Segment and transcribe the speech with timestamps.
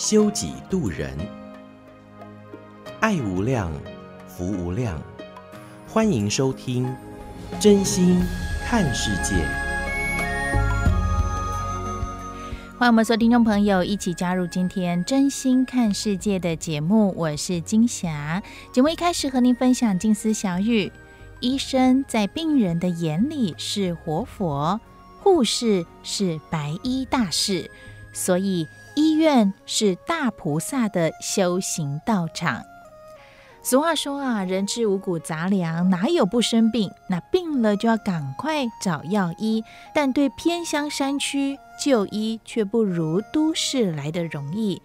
[0.00, 1.14] 修己度人，
[3.00, 3.70] 爱无量，
[4.26, 4.98] 福无量。
[5.86, 6.86] 欢迎收听
[7.60, 8.18] 《真心
[8.64, 9.34] 看世界》。
[12.78, 18.42] 欢迎我们所有听众朋友一起加入今天《真心看世界》的节目，我是金霞。
[18.72, 20.90] 节目一开始和您分享静思小语：
[21.40, 24.80] 医生在病人的眼里是活佛，
[25.18, 27.70] 护士是白衣大士，
[28.14, 28.66] 所以。
[28.94, 32.62] 医院是大菩萨的修行道场。
[33.62, 36.90] 俗话说啊，人吃五谷杂粮，哪有不生病？
[37.08, 39.62] 那病了就要赶快找药医。
[39.94, 44.80] 但对偏乡山区就医却不如都市来得容易。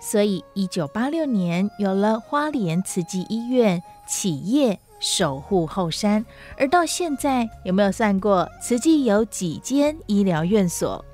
[0.00, 6.26] 所以，一九八六年有了花莲慈济医院企业守护后山。
[6.58, 11.04] 而到现在，有没有算过慈济有几间医疗院所？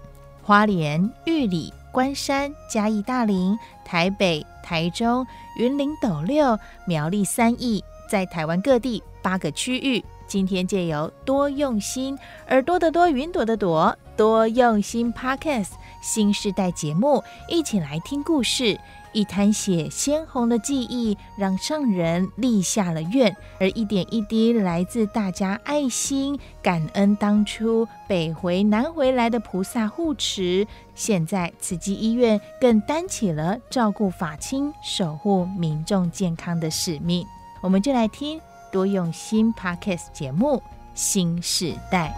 [0.43, 1.73] 花莲、玉里。
[1.93, 5.25] 关山、嘉义、大林、台北、台中、
[5.59, 10.03] 云林、斗六、苗栗三义，在台湾各地八个区域。
[10.27, 18.81] 今天借由多用心耳朵的多云朵的朵多用心 Podcast 新世代节目，一起来听故事。
[19.13, 37.27] 一滩血鲜红的记忆，让上人立下了愿，而一点一滴来自大家爱心感恩，当初北回南回来的菩萨护持，现在慈济医院更担起了照顾法亲、守护民众健康的使命。
[37.63, 38.41] 我们就来听
[38.73, 40.57] 多用心 Podcast 节目
[40.95, 42.13] 《新时代》。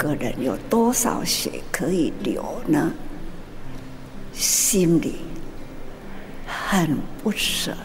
[0.00, 2.90] 个人有多少血可以流呢？
[4.32, 5.16] 心里
[6.46, 7.76] 很不舍，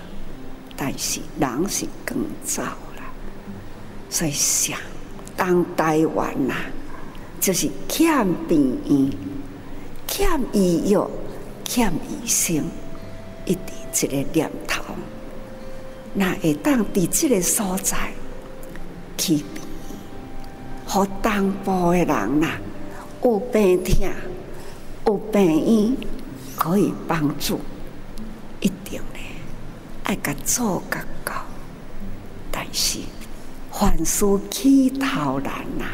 [0.77, 3.03] 但是人是更糟了。
[4.09, 4.79] 所以想，
[5.35, 6.65] 当台湾呐、啊，
[7.41, 9.11] 就是欠病医、
[10.07, 11.11] 欠医药、
[11.65, 12.63] 欠医生，
[13.45, 13.59] 一直
[13.91, 14.81] 这个念头，
[16.13, 17.97] 那会当在这个所在
[19.17, 19.43] 去。
[20.85, 22.47] 和东部的人呐，
[23.23, 24.07] 有病痛，
[25.07, 25.97] 有病医，
[26.55, 27.59] 可以帮助，
[28.61, 29.19] 一定的
[30.03, 31.33] 爱甲做甲到。
[32.51, 32.99] 但是
[33.71, 35.85] 凡事起头难呐，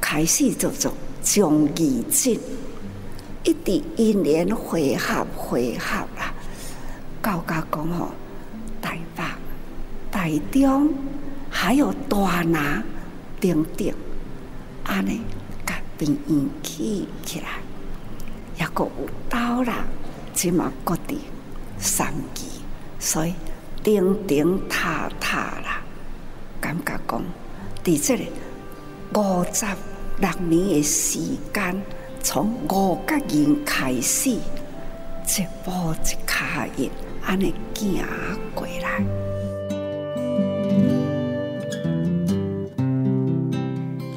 [0.00, 0.92] 开始做做
[1.22, 2.38] 将义尽，
[3.42, 6.32] 一直因缘回合回合啦。
[7.22, 8.10] 高家讲吼，
[8.82, 9.22] 台北、
[10.12, 10.92] 台中
[11.50, 12.82] 还有大拿。
[13.44, 13.92] 等等，
[14.84, 15.20] 安尼
[15.66, 17.60] 甲病院起起来，
[18.58, 19.84] 也阁有刀啦，
[20.32, 21.18] 即嘛各地
[21.78, 22.62] 三期，
[22.98, 23.34] 所以
[23.82, 25.82] 顶顶塔塔啦，
[26.58, 27.22] 感觉讲，
[27.84, 28.28] 伫这里
[29.14, 29.66] 五十
[30.18, 31.18] 六年的时
[31.52, 31.82] 间，
[32.22, 36.90] 从五角营开始，一步一脚印，
[37.22, 38.06] 安尼行
[38.54, 39.33] 过来。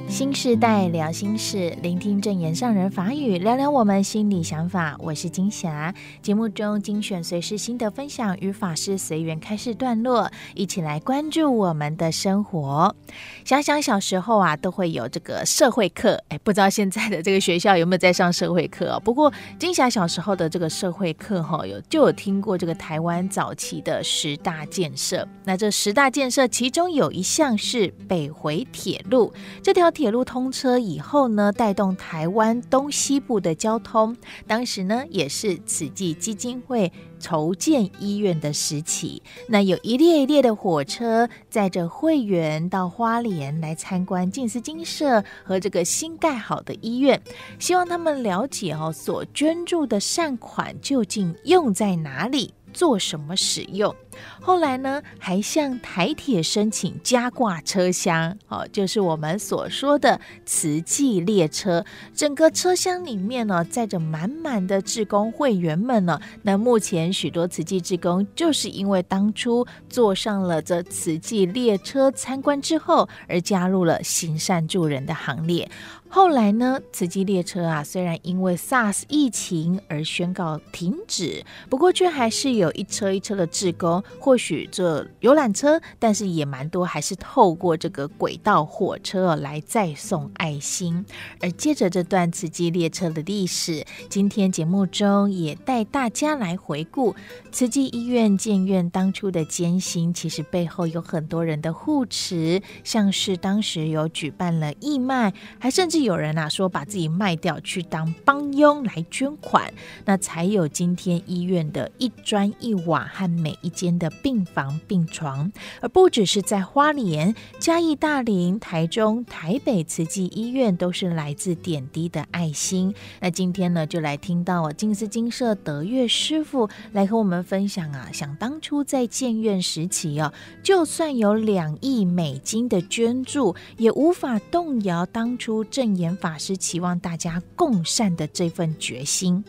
[0.09, 4.95] 新时代聊心事，聆听证言上人法语，聊聊我们心里想法。
[4.99, 5.93] 我是金霞。
[6.21, 12.95] 节目中精选随时心得分享与法师随缘开示段落，一起来关注我们的生活。
[13.43, 16.23] 想想小时候啊，都会有这个社会课。
[16.29, 18.99] 哎，不知道现在的这个学校有没有在上社会课？
[19.03, 25.27] 不过金霞小时候的这个社会课哈，有就有听过这个台湾早期的十大建设。
[25.43, 29.31] 那这十大建设其中有一项是北回铁路，
[29.61, 30.06] 这条铁。
[30.07, 34.15] 铁路通车以后呢，带动台湾东西部的交通。
[34.47, 36.89] 当时呢，也是慈济基金会
[37.19, 39.21] 筹建医院的时期。
[39.49, 47.21] 那有一列一列的火车载着会员到花莲来参观静思精舍和这个新盖好的医院，
[47.59, 52.53] 希望他们了解哦，所捐助的善款究竟用在哪里。
[52.73, 53.93] 做什么使用？
[54.41, 61.83] 后来呢，还向台铁申请加挂车厢，哦，就是我们所说的慈济列车。
[62.13, 66.19] 整个车厢里面呢，载着满满的志工会员们呢。
[66.43, 75.69] 那目前许多慈济志工，就是因为当初坐上了这慈济列车参观之后，而加入了行善助人的行列。
[76.09, 91.05] 后来呢，慈济列车啊，虽然因为 SARS 疫情而宣告停止，不过却还是有一车一车的志工，或许这游览车，但是也蛮多还是透过这个轨道火车来再送爱心。
[91.41, 97.15] 而接着这段慈济列车的历史，今天节目中也带大家来回顾
[97.51, 105.97] 慈济医院建院当初的艰辛，其实背后有很多人的护持，像是当时有举办了义卖，还甚至。
[106.07, 109.73] 有人啊说把自己卖掉去当帮佣来捐款，
[110.05, 115.51] 那才有今天医院的一砖一瓦和每一间的病房病床，
[115.81, 122.93] 而不只是在花莲、嘉义、大林、台中、台北慈济医院都是来自点滴的爱心。
[123.19, 130.31] 那今天呢，就来听到我静思精舍德月师傅来和我们分享啊，想当初在建院时期哦，
[130.63, 135.97] 就算有两亿美金的捐助，也无法动摇当初正。
[135.97, 139.43] 言法师期望大家共善的这份决心。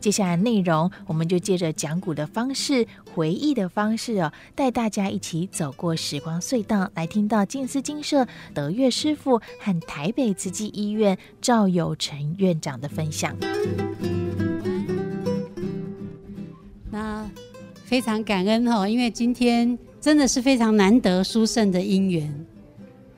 [0.00, 13.36] 接下来内容，我们就借着讲古的方式、回忆的方式哦，带大家一起走过时光隧道，来听到静思精舍德月师傅和台北慈济医院赵有成院长的分享。
[16.90, 17.28] 那
[17.84, 22.46] 非常感恩哈，因为今天真的是非常难得殊胜的因缘，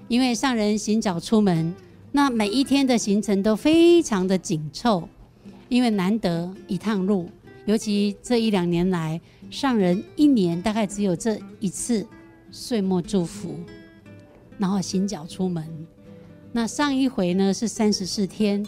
[0.09, 1.75] 因为上人行脚出门。
[2.15, 5.09] 那每一天的行程都非常的紧凑，
[5.73, 7.31] 因为难得一趟路，
[7.65, 9.19] 尤其这一两年来，
[9.51, 12.07] 上人一年大概只有这一次
[12.51, 13.59] 岁末祝福，
[14.59, 15.67] 然后行脚出门。
[16.53, 18.63] 那上一回呢是三十四天，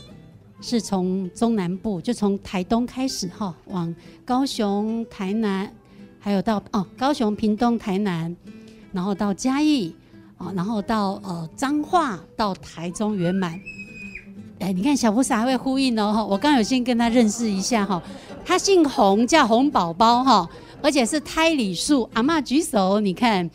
[0.62, 5.70] 是从中南部，就从台东开始哈，往高雄、台南，
[6.18, 8.34] 还有到哦高雄、屏东、台南，
[8.92, 9.94] 然后到嘉义。
[10.54, 13.58] 然后到呃彰化到台中圆满，
[14.58, 18.02] 哎，你看小菩萨还会呼应哦，我刚有先跟他认识一下哈，
[18.44, 20.48] 他姓洪，叫洪宝宝哈，
[20.80, 23.48] 而且是胎里素，阿嬷举手，你看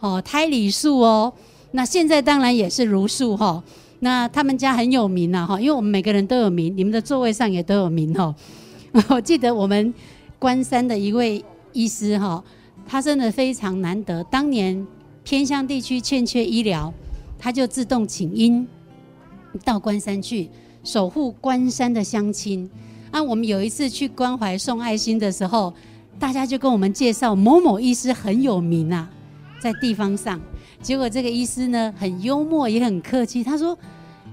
[0.00, 1.32] 哦，胎里素哦，
[1.72, 3.62] 那现在当然也是如树哈，
[4.00, 8.34] 那他们家很有名呐哈，因为我们每个人都有名，你们的座位上也都有名哈，
[9.08, 9.92] 我记得我们
[10.38, 12.42] 关山的一位医师哈，
[12.86, 14.86] 他真的非常难得，当年。
[15.28, 16.94] 偏乡地区欠缺医疗，
[17.36, 18.64] 他就自动请缨
[19.58, 20.48] 到关山去
[20.84, 22.68] 守护关山的乡亲。
[23.10, 25.72] 啊，我们有一次去关怀送爱心的时候，
[26.18, 29.08] 大家就跟我们介绍某某医师很有名啊，
[29.60, 30.40] 在地方上。
[30.82, 33.76] 结果这个医师呢，很幽默也很客气，他说：“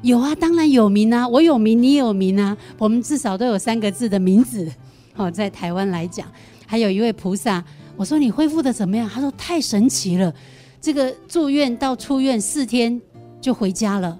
[0.01, 4.69] 有啊，当然有名啊，我有名，你有名啊，我们至少都有三个字的名字。
[5.15, 6.27] ”哦，在台湾来讲，
[6.65, 7.63] 还有一位菩萨，
[7.95, 9.07] 我说你恢复的怎么样？
[9.07, 10.33] 他说太神奇了。
[10.81, 12.99] 这个住院到出院四天
[13.39, 14.19] 就回家了，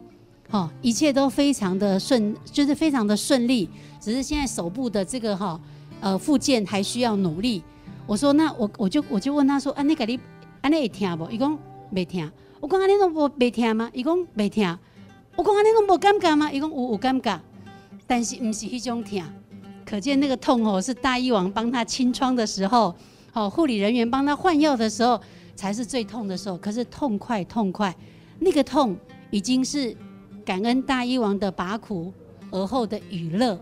[0.54, 3.68] 哈，一切都非常的顺，就是非常的顺利。
[4.00, 5.60] 只是现在手部的这个哈，
[6.00, 7.64] 呃，复健还需要努力。
[8.06, 10.16] 我说那我我就我就问他说，啊，你给你
[10.62, 11.28] 啊，你会听不？
[11.32, 11.58] 伊讲
[11.90, 12.32] 没听。
[12.60, 13.90] 我讲啊，你拢无没听吗？
[13.96, 14.78] 伊讲没听。
[15.36, 16.52] 我讲啊，你拢无尴尬吗？
[16.52, 17.40] 伊讲有有尴尬，
[18.06, 19.24] 但是不是迄种痛。
[19.84, 22.94] 可见那个痛哦，是大医王帮他清创的时候，
[23.32, 25.20] 好，护理人员帮他换药的时候。
[25.56, 27.96] 才是最痛的时候，可是痛快痛快，
[28.40, 28.98] 那个痛
[29.30, 29.96] 已经是
[30.46, 32.14] 感恩大医王的拔苦
[32.52, 33.60] 而后的娱乐，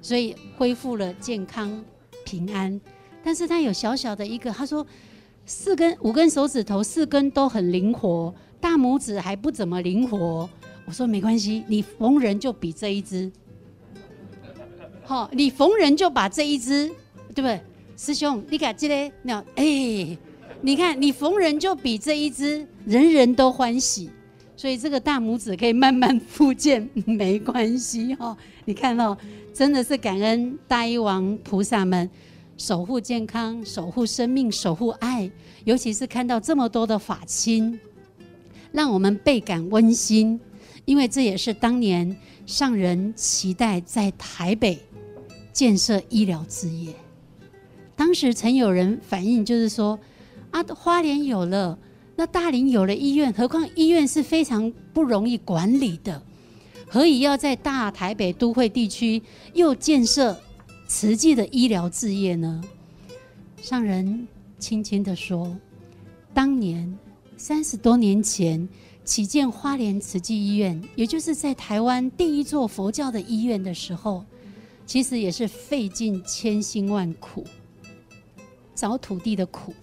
[0.00, 1.84] 所以恢复了健康
[2.24, 2.80] 平安。
[3.22, 4.86] 但是他有小小的一个，他说
[5.46, 10.48] 四根五根手指头四根都很灵活，大拇指还不怎么灵活。
[10.86, 13.30] 我说没关系，你逢人就比这一只，
[15.02, 16.88] 好，你逢人就把这一只，
[17.34, 17.60] 对不对？
[17.96, 20.18] 师兄，你看这个，那哎。
[20.60, 24.08] 你看，你逢人就比这一只，人人都欢喜，
[24.64, 28.34] 所以这个大拇指可以慢慢复健，没关系哈。
[28.64, 29.14] 你看哦，
[29.52, 32.08] 真的是感恩大医王菩萨们
[32.56, 35.30] 守护健康、守护生命、守护爱，
[35.64, 37.78] 尤其是看到这么多的法亲，
[38.72, 40.40] 让我们倍感温馨，
[40.86, 42.16] 因为这也是当年
[42.46, 44.78] 上人期待在台北
[45.52, 46.94] 建设医疗事业。
[47.94, 50.00] 当时曾有人反映，就是说。
[50.52, 51.76] 啊，花莲有了，
[52.16, 56.22] 那大林有了医院，何况医院是非常不容易管理的，
[56.86, 59.20] 何以要在大台北都会地区
[59.52, 60.38] 又建设
[60.86, 62.62] 慈济的医疗事业呢？
[63.60, 64.28] 上人
[64.58, 65.56] 轻轻地说
[66.32, 66.96] ：“当年
[67.36, 68.68] 三十多年前
[69.04, 74.24] 起建花莲慈济医院，也就是在台湾第一座佛教的医院的时候，
[74.86, 77.44] 其实也是费尽千辛万苦，
[78.74, 79.74] 找土地的苦，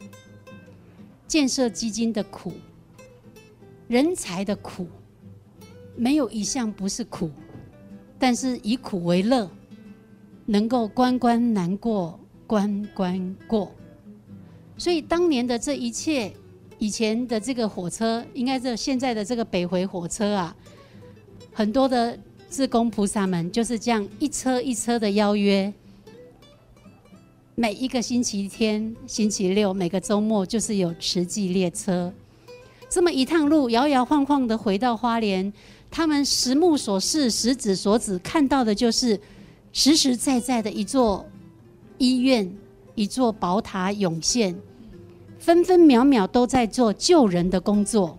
[1.32, 2.52] 建设基金的苦，
[3.88, 4.86] 人才的苦，
[5.96, 7.32] 没有一项不是苦，
[8.20, 9.50] 但是以苦为乐，
[10.46, 13.72] 能够关关难过关关过。”
[14.76, 16.34] 所以当年的这一切，
[16.78, 20.54] 以前的这个火车，应该是现在的这个北回火车啊，
[21.54, 22.20] 很多的
[22.50, 25.74] 志工菩萨们就是这样一车一车的邀约，
[27.62, 32.12] 每一个星期天、星期六、每个周末，就是有慈济列车，
[32.90, 35.54] 这么一趟路摇摇晃晃的回到花莲，
[35.92, 39.22] 他们实目所视、实指所指看到的就是
[39.72, 41.24] 实实在在的一座
[42.00, 42.52] 医院、
[42.96, 44.60] 一座宝塔涌现。
[45.38, 48.18] 分分秒秒都在做救人的工作，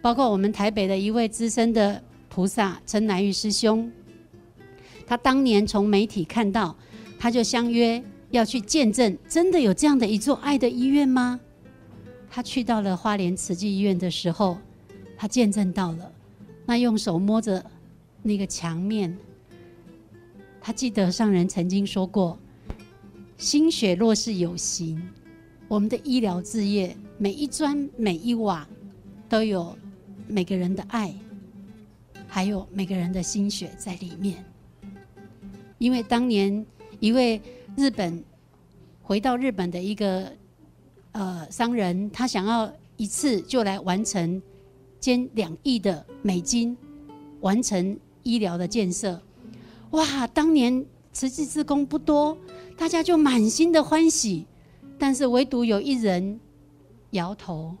[0.00, 3.92] 包括我们台北的一位资深的菩萨陈南玉师兄，
[5.06, 6.74] 他当年从媒体看到，
[7.18, 11.40] 他就相约要去见证，真的有这样的一座爱的医院吗？
[12.28, 14.58] 他去到了花莲慈济医院的时候，
[15.16, 16.12] 他见证到了，
[16.66, 17.64] 那用手摸着
[18.22, 19.16] 那个墙面，
[20.60, 22.38] 他记得上人曾经说过
[23.38, 25.00] ：“心血若是有形。”
[25.68, 28.68] 我们的医疗事业，每一砖每一瓦，
[29.28, 29.76] 都有
[30.28, 31.12] 每个人的爱，
[32.28, 34.44] 还有每个人的心血在里面。
[35.78, 36.64] 因为当年
[37.00, 37.40] 一位
[37.76, 38.22] 日本
[39.02, 40.32] 回到日本的一个
[41.12, 44.40] 呃商人，他想要一次就来完成
[45.00, 46.76] 捐两亿的美金，
[47.40, 49.20] 完成医疗的建设。
[49.90, 50.26] 哇！
[50.26, 52.36] 当年慈济志工不多，
[52.76, 54.46] 大家就满心的欢喜。
[54.98, 56.40] 但是唯独有一人
[57.10, 57.76] 摇头，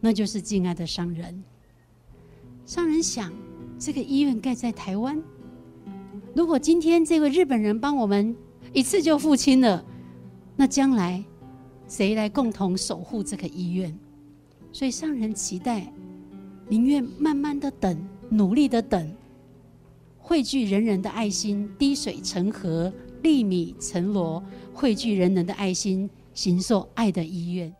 [0.00, 1.42] 那就是敬爱的商人。
[2.64, 3.32] 商人想，
[3.78, 5.20] 这个医院盖在台湾，
[6.34, 8.34] 如果今天这位日本人帮我们
[8.72, 9.84] 一次就付清了，
[10.56, 11.22] 那将来
[11.86, 13.96] 谁来共同守护这个医院？
[14.72, 15.92] 所以上人期待，
[16.68, 17.96] 宁愿慢慢的等，
[18.28, 19.14] 努力的等，
[20.18, 22.92] 汇聚人人的爱心，滴水成河。
[23.22, 24.42] 粒米成箩，
[24.74, 27.74] 汇聚人人的爱心，行塑爱的医院。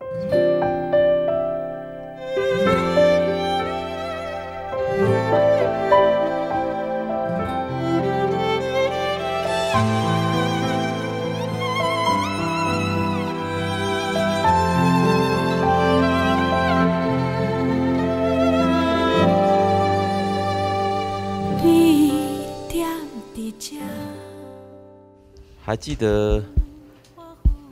[25.75, 26.41] 还记得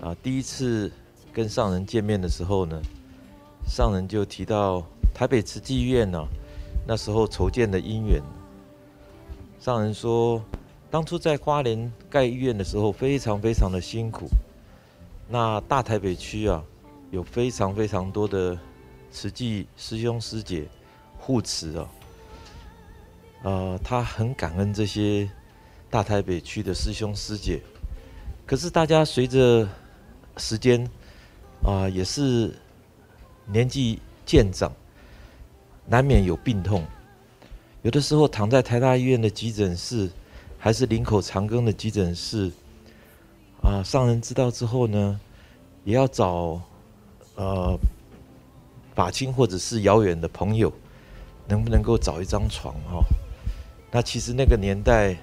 [0.01, 0.91] 啊，第一次
[1.31, 2.77] 跟上人见面的时候呢，
[3.65, 4.83] 上人就提到
[5.13, 6.21] 台北慈济医院呢，
[6.85, 8.21] 那时候筹建的因缘。
[9.57, 10.43] 上人说，
[10.91, 14.27] 当初在花莲盖医院的时候，非常非常的辛苦。
[15.29, 16.61] 那大台北区啊，
[17.09, 18.59] 有非常非常多的
[19.11, 20.67] 慈济师兄师姐
[21.17, 21.87] 护持啊，
[23.43, 25.31] 呃，他很感恩这些
[25.89, 27.61] 大台北区的师兄师姐。
[28.45, 29.67] 可是大家随着
[30.37, 30.85] 时间
[31.63, 32.53] 啊，也是
[33.45, 34.71] 年纪渐长，
[35.85, 36.83] 难免有病痛。
[37.83, 40.09] 有的时候躺在台大医院的急诊室，
[40.57, 42.51] 还是林口长庚的急诊室，
[43.61, 45.19] 啊，上人知道之后呢，
[45.83, 46.61] 也要找
[47.35, 47.77] 呃
[48.93, 50.71] 法亲或者是遥远的朋友，
[51.47, 53.03] 能不能够找一张床哈？
[53.89, 55.15] 那其实那个年代，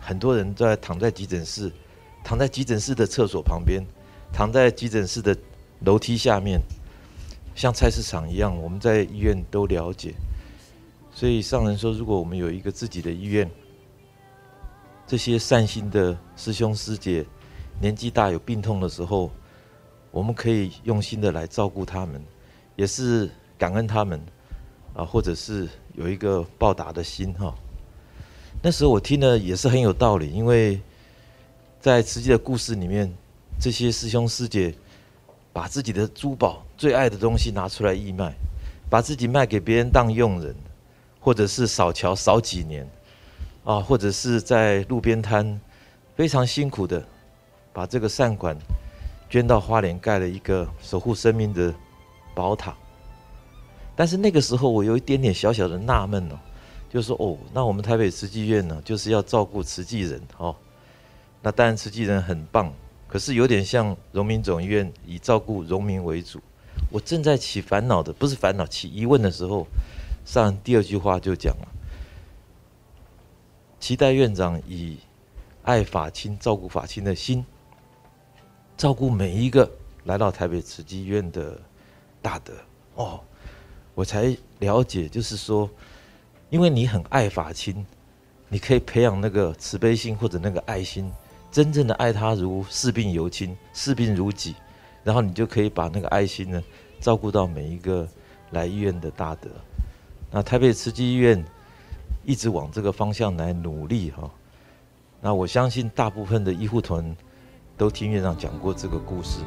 [0.00, 1.70] 很多人都在躺在急诊室。
[2.24, 3.84] 躺在急诊室的厕所旁边，
[4.32, 5.36] 躺在急诊室的
[5.80, 6.60] 楼梯下面，
[7.54, 8.56] 像菜市场一样。
[8.62, 10.14] 我们在医院都了解，
[11.12, 13.50] 所以上人说，如果我们有一个自己的医院，
[15.06, 17.26] 这些善心的师兄师姐
[17.80, 19.30] 年纪大有病痛的时候，
[20.10, 22.22] 我们可以用心的来照顾他们，
[22.76, 24.18] 也是感恩他们
[24.94, 27.52] 啊，或者是有一个报答的心哈。
[28.62, 30.80] 那时候我听了也是很有道理，因为。
[31.82, 33.12] 在慈济的故事里面，
[33.60, 34.72] 这些师兄师姐
[35.52, 38.32] 把自己的珠宝、最爱的东西拿出来义卖，
[38.88, 40.54] 把自己卖给别人当佣人，
[41.18, 42.88] 或者是扫桥扫几年，
[43.64, 45.60] 啊，或者是在路边摊
[46.14, 47.04] 非常辛苦的
[47.72, 48.56] 把这个善款
[49.28, 51.74] 捐到花莲盖了一个守护生命的
[52.32, 52.76] 宝塔。
[53.96, 56.38] 但是那个时候我有一点点小小的纳闷哦，
[56.88, 60.54] 就说哦，那我们台北慈济院呢，就是要照顾慈济人哦。
[61.42, 62.72] 那当然，慈济人很棒，
[63.08, 66.40] 可是有点像荣民总医院以照顾荣民为主。
[66.90, 69.66] 我正在起烦恼的，不是烦恼，起疑问的时候，
[70.24, 71.68] 上第二句话就讲了：
[73.80, 74.98] 期待院长以
[75.62, 77.44] 爱法亲、照顾法亲的心，
[78.76, 79.70] 照顾每一个
[80.04, 81.60] 来到台北慈济医院的
[82.20, 82.52] 大德。
[82.94, 83.20] 哦，
[83.94, 85.68] 我才了解，就是说，
[86.50, 87.84] 因为你很爱法亲，
[88.48, 91.10] 你可以培养那个慈悲心或者那个爱心，
[91.52, 94.54] 真正的爱他如视病犹亲，视病如己，
[95.04, 96.62] 然后你就可以把那个爱心呢，
[96.98, 98.08] 照顾到每一个
[98.52, 99.50] 来医院的大德。
[100.30, 101.44] 那台北慈济医院
[102.24, 104.30] 一直往这个方向来努力哈。
[105.20, 107.14] 那我相信大部分的医护团
[107.76, 109.40] 都听院长讲过这个故事。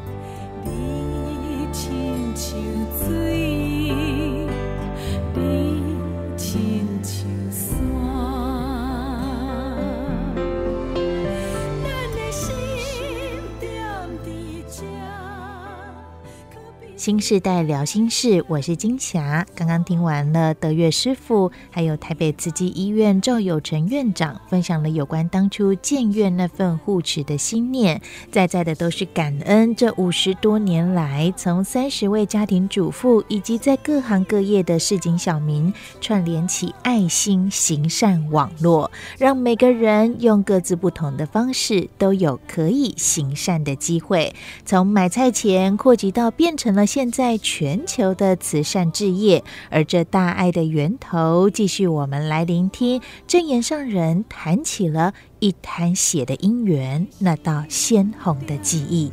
[17.05, 19.45] 新世代聊心事，我是金霞。
[19.53, 35.71] 刚刚听完了德月师傅，还有台北慈济医院赵有成院长分享了有关当初建院那份护持的心念，在在的都是感恩这五十多年来，从三十位家庭主妇以及在各行各业的市井小民
[36.01, 44.33] 串联起爱心行善网络，让每个人用各自不同的方式都有可以行善的机会，
[44.65, 46.87] 从买菜钱扩及到变成了。
[46.95, 59.11] 现在全球的慈善置业，而这大爱的源头，继续我们来聆听证言上人谈起了一滩血的因缘，那道鲜红的记忆。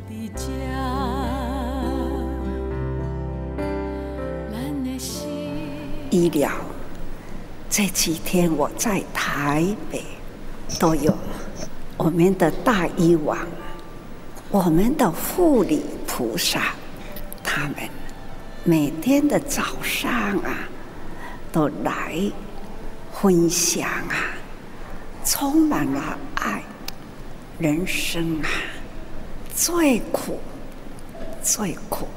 [6.10, 6.52] 医疗
[7.68, 10.04] 这几天我在台北
[10.78, 11.12] 都有
[11.96, 13.36] 我们的大医王，
[14.52, 16.76] 我们的护理菩萨。
[17.54, 17.74] 他们
[18.64, 20.66] 每天的早上啊，
[21.52, 22.18] 都来
[23.12, 24.16] 分享啊，
[25.22, 26.62] 充满了爱。
[27.58, 28.48] 人生啊，
[29.54, 30.40] 最苦
[31.42, 32.08] 最苦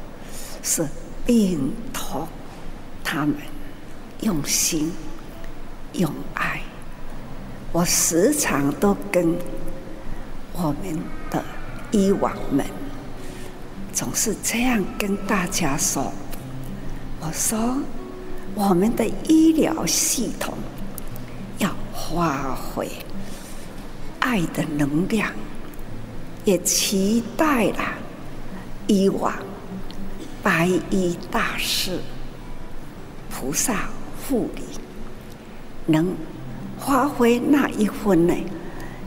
[0.64, 0.88] 是
[1.26, 2.26] 病痛。
[3.04, 3.36] 他们
[4.22, 4.94] 用心
[5.92, 6.62] 用爱，
[7.74, 9.36] 我时常都跟
[10.54, 10.98] 我们
[11.30, 11.44] 的
[11.92, 12.66] 医王们。
[13.96, 16.12] 总是这样跟大家说
[17.22, 17.78] ：“我说，
[18.54, 20.54] 我们的医疗系统
[21.60, 22.92] 要发挥
[24.20, 25.32] 爱的能量，
[26.44, 27.86] 也期待了
[28.88, 29.34] 以往
[30.44, 31.98] 白衣大师、
[33.32, 33.88] 菩萨
[34.28, 34.64] 护理
[35.86, 36.14] 能
[36.78, 38.34] 发挥那一分呢？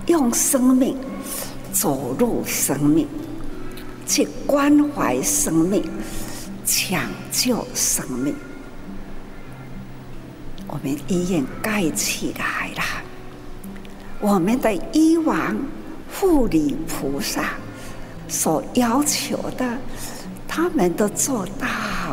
[0.06, 0.96] 用生命
[1.74, 3.06] 走入生命。”
[4.08, 5.84] 去关怀生命，
[6.64, 8.34] 抢救生命。
[10.66, 12.82] 我们医院盖起来了，
[14.18, 15.56] 我们的医王、
[16.10, 17.50] 护理菩萨
[18.28, 19.78] 所要求的，
[20.48, 21.66] 他们都做到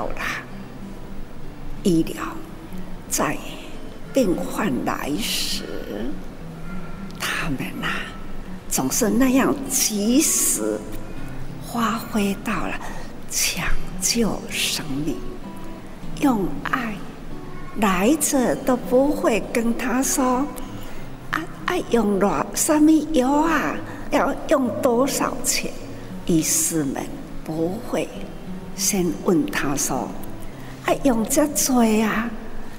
[0.08, 0.22] 了。
[1.84, 2.24] 医疗
[3.10, 3.38] 在
[4.14, 5.64] 病患来时，
[7.20, 8.00] 他们呐、啊，
[8.68, 10.78] 总是那样及时。
[11.76, 12.80] 发挥到了
[13.30, 13.68] 抢
[14.00, 15.18] 救生命，
[16.22, 16.96] 用爱
[17.82, 20.38] 来者都不会跟他说
[21.32, 23.76] 啊，爱用了什么药啊，
[24.12, 25.70] 要用多少钱？
[26.26, 27.04] 医师们
[27.44, 28.08] 不会
[28.78, 30.08] 先问他说，
[30.86, 32.30] 啊用这多啊，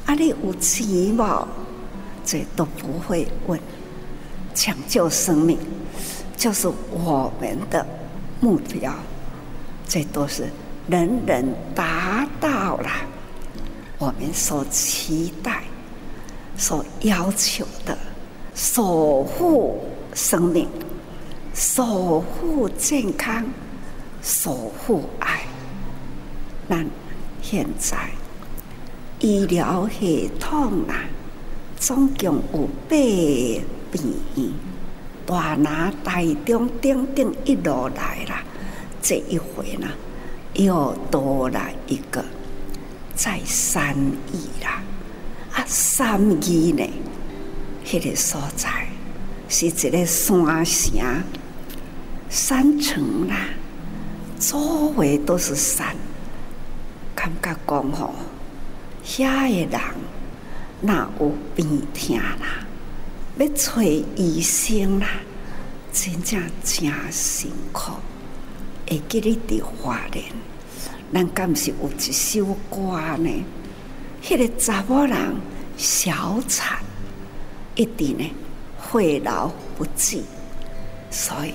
[0.06, 1.46] 啊你有钱吗？
[2.24, 3.60] 这都不会问。
[4.54, 5.58] 抢救生命
[6.34, 7.86] 就是我们的。
[8.40, 8.92] 目标，
[9.88, 10.48] 这都是
[10.88, 12.90] 人人达到了
[13.98, 15.64] 我们所期待、
[16.56, 17.96] 所要求的，
[18.54, 19.82] 守护
[20.14, 20.68] 生命、
[21.54, 23.44] 守护健康、
[24.22, 25.42] 守护爱。
[26.68, 26.84] 那
[27.40, 27.96] 现在
[29.20, 31.04] 医疗系统啊，
[31.78, 32.96] 总共有八
[33.90, 34.52] 病。
[35.26, 38.34] 大拿大中顶顶一路来了，
[39.02, 39.88] 这一回呢，
[40.54, 42.24] 又多了一个
[43.14, 43.96] 在三
[44.32, 44.82] 义啦。
[45.52, 46.88] 啊，三义呢，
[47.92, 48.86] 那个所在
[49.48, 51.22] 是一个山城，
[52.28, 53.36] 山城啦，
[54.38, 55.96] 周围都是山，
[57.14, 58.14] 感觉讲吼，
[59.04, 59.80] 遐个人
[60.82, 62.65] 哪有病痛啦？
[63.38, 65.06] 要找医生啦，
[65.92, 67.92] 真正真辛苦。
[68.88, 70.24] 会记你伫华联，
[71.12, 72.78] 咱敢是有一首歌
[73.18, 73.44] 呢？
[74.22, 75.16] 迄、个查某人
[75.76, 76.78] 小产，
[77.74, 78.24] 一定呢
[78.78, 80.22] 会老不止，
[81.10, 81.52] 所以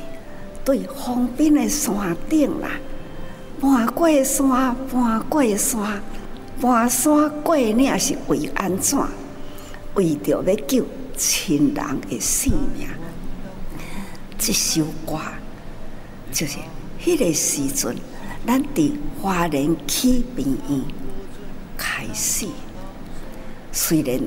[0.63, 2.70] 对方边的山顶啦，
[3.60, 6.00] 搬过山，搬过山，
[6.62, 9.00] 搬山过岭是为安怎？
[9.96, 10.86] 为着要救
[11.22, 12.88] 亲人的性命。
[14.40, 15.20] 这首歌
[16.32, 16.58] 就是
[17.00, 17.96] 迄个时阵，
[18.48, 20.82] 咱伫花莲起病院
[21.78, 22.48] 开始。
[23.72, 24.20] 虽然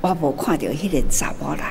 [0.00, 1.64] 我无看到迄个查某人，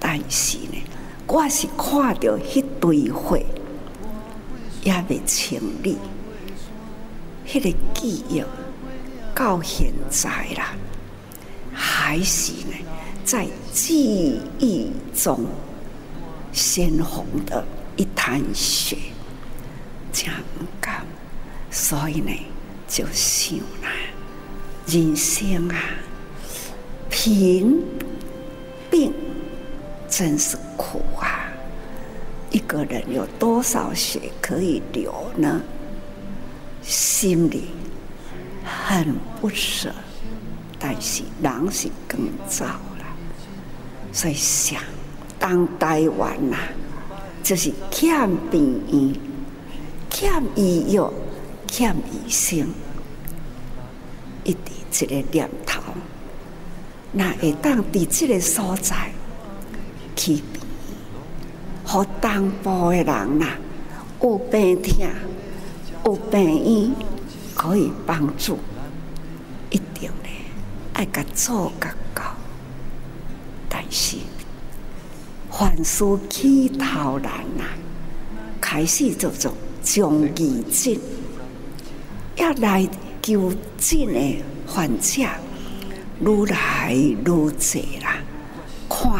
[0.00, 0.82] 但是呢，
[1.28, 3.38] 我是看到迄堆火
[4.82, 5.96] 也未清理。
[7.46, 8.42] 迄个记忆
[9.32, 10.74] 到现在啦，
[11.72, 12.74] 还是呢
[13.24, 15.44] 在记忆中。
[16.52, 18.96] 鲜红的一滩血，
[20.12, 20.34] 这样
[20.80, 21.06] 干，
[21.70, 22.32] 所以呢，
[22.88, 23.88] 就想啦，
[24.88, 25.76] 人生啊，
[27.08, 27.80] 贫
[28.90, 29.12] 病
[30.08, 31.52] 真是苦啊！
[32.50, 35.62] 一个人有多少血可以流呢？
[36.82, 37.66] 心里
[38.64, 39.94] 很不舍，
[40.80, 42.66] 但是人是更糟，
[44.12, 44.80] 所以想。
[45.38, 46.58] 当台湾呐，
[47.42, 49.14] 就是欠病院、
[50.10, 51.10] 欠医药、
[51.66, 52.68] 欠医生，
[54.44, 54.58] 一直
[54.90, 55.80] 这个念头，
[57.10, 59.10] 那会当伫这个所在
[60.14, 63.46] 去病院，和东部的人呐，
[64.20, 65.06] 有病痛、
[66.04, 66.92] 有病院
[67.54, 68.58] 可以帮助，
[69.70, 70.28] 一定呢
[70.92, 71.94] 爱甲做甲，
[73.90, 74.16] 是。
[75.50, 77.64] 凡事起头难呐，
[78.60, 80.98] 开始做做将医诊，
[82.36, 82.88] 要来
[83.20, 85.22] 求诊的患者
[86.20, 87.50] 愈来愈多
[88.02, 88.16] 啦。
[88.88, 89.12] 看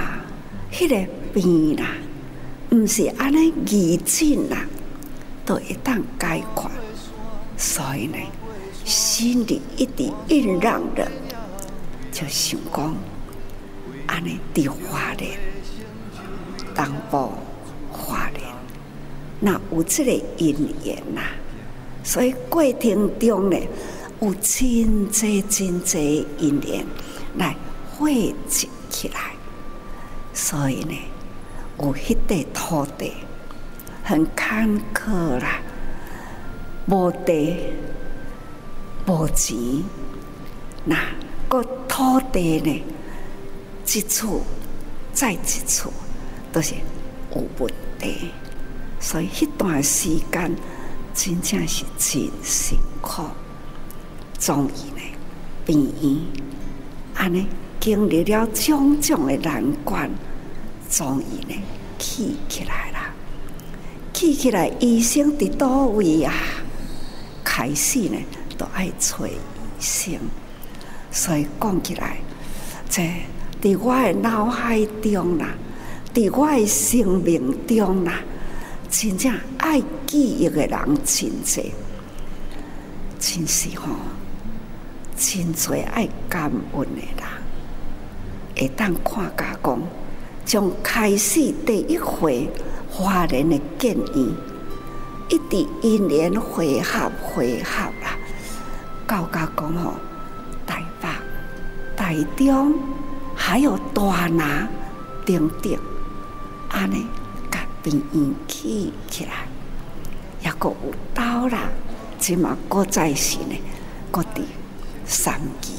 [0.72, 1.88] 迄个病啦，
[2.70, 4.64] 毋是安尼医诊啦，
[5.44, 6.70] 都会当解决。
[7.58, 8.16] 所以呢，
[8.86, 11.06] 心里一直蕴嚷着，
[12.12, 12.96] 就想讲
[14.10, 15.38] 安尼的话咧。
[16.74, 17.32] 东部
[17.92, 18.42] 花莲，
[19.40, 21.20] 那有这个因缘呐，
[22.02, 23.58] 所以过程中呢，
[24.20, 26.86] 有真济真济因缘
[27.36, 27.54] 来
[27.90, 29.32] 汇集起来，
[30.32, 30.94] 所以呢，
[31.80, 33.12] 有迄块土地
[34.02, 35.60] 很坎坷啦，
[36.86, 37.56] 无地
[39.06, 39.58] 无钱，
[40.84, 40.96] 那
[41.48, 42.82] 个土地呢，
[43.92, 44.42] 一处
[45.12, 45.92] 再一处。
[46.52, 46.74] 都是
[47.32, 48.32] 有问题，
[48.98, 50.52] 所以迄段时间
[51.14, 53.22] 真正是真辛苦。
[54.36, 55.16] 终于呢，
[55.64, 56.18] 病院
[57.14, 57.46] 安尼
[57.78, 60.10] 经历了种种的难关，
[60.90, 61.62] 终于呢
[62.00, 62.98] 起起来了。
[64.12, 66.34] 起起来，医生伫叨位啊？
[67.44, 68.16] 开始呢
[68.58, 69.32] 都爱找医
[69.78, 70.18] 生，
[71.12, 72.18] 所以讲起来，
[72.88, 73.20] 在
[73.62, 75.48] 伫我诶脑海中啦。
[76.12, 78.14] 伫我诶生命中啦，
[78.90, 81.66] 真正爱记忆诶人真侪，
[83.20, 83.94] 真是吼，
[85.16, 87.24] 真侪爱感恩诶人，
[88.56, 89.80] 会当看甲讲，
[90.44, 92.48] 从开始第一回
[92.90, 94.34] 华人的建议，
[95.28, 98.18] 一直因缘会合会合啦，
[99.06, 99.94] 到甲讲吼，
[100.66, 101.08] 台北、
[101.96, 102.74] 台中
[103.50, 104.68] 还有大拿
[105.26, 105.76] 等等。
[106.68, 107.04] 安尼，
[107.50, 109.32] 甲病院起起来，
[110.44, 111.68] 也阁有刀啦，
[112.16, 113.56] 即嘛阁在时呢，
[114.12, 114.42] 阁伫
[115.04, 115.72] 三期，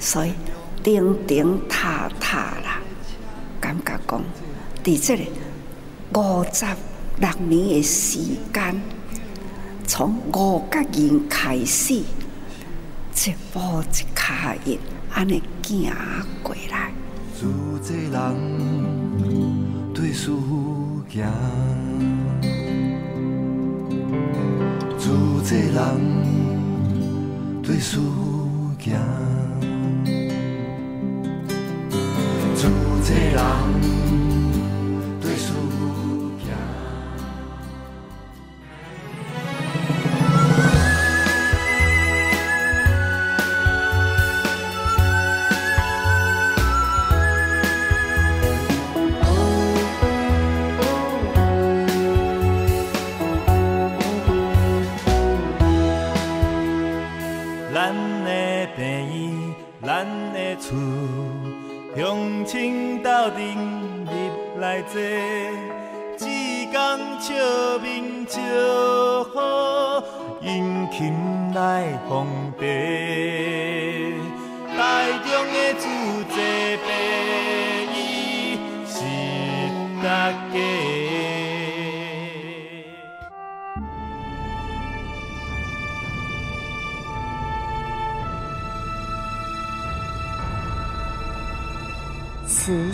[0.00, 0.32] 所以
[0.82, 2.80] 顶顶塌塌啦，
[3.60, 4.20] 感觉讲，
[4.82, 6.66] 伫这个五十
[7.18, 8.18] 六年的时
[8.52, 8.82] 间，
[9.86, 14.76] 从五角人开始，一步一脚印，
[15.14, 15.92] 安尼行
[16.42, 16.92] 过来。
[19.94, 20.30] 对事
[21.08, 21.26] 行，
[24.98, 25.08] 自
[25.44, 25.82] 济人
[27.62, 27.98] 对事
[28.78, 28.98] 行，
[32.54, 32.68] 自
[33.02, 34.29] 济人。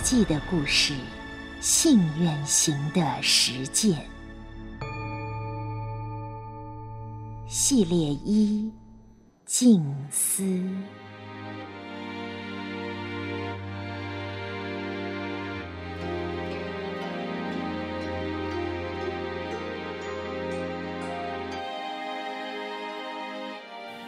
[0.07, 0.95] 慈济的故事，
[1.61, 3.97] 信愿行的实践，
[7.49, 8.71] 系列一：
[9.45, 10.45] 静思。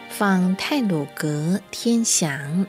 [0.07, 2.65] 访太鲁阁天祥。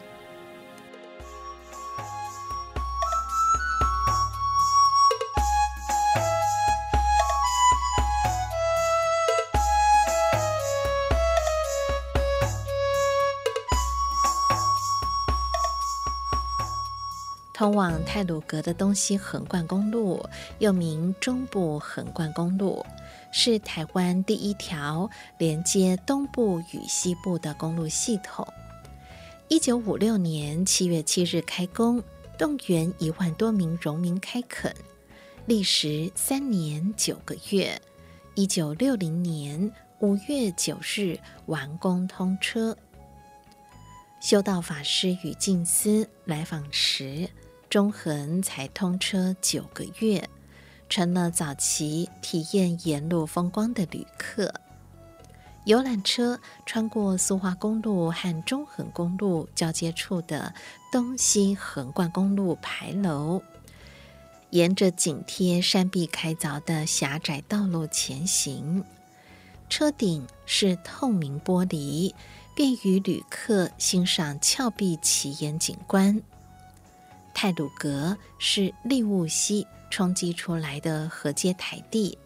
[17.60, 20.26] 通往太鲁阁的东西横贯公路，
[20.60, 22.82] 又名中部横贯公路，
[23.32, 28.48] 是台湾第一条连接东部与西部的公路系统。
[29.48, 32.02] 一九五六年七月七日开工，
[32.38, 34.74] 动员一万多名荣民开垦，
[35.44, 37.78] 历时三年九个月。
[38.36, 42.74] 一九六零年五月九日完工通车。
[44.18, 47.28] 修道法师与静思来访时，
[47.70, 50.28] 中横才通车九个月，
[50.88, 54.52] 成了早期体验沿路风光的旅客。
[55.66, 60.52] 游览车穿过苏花公路和中横公路交接处的
[60.90, 63.40] 东西横贯公路牌楼，
[64.50, 68.85] 沿着紧贴山壁开凿的狭窄道路前行。
[69.68, 72.14] 车顶是透明玻璃，
[72.56, 76.20] 便于旅客欣赏峭壁奇岩景观。
[77.34, 82.16] 太鲁阁是利雾溪冲积出来的河阶台地。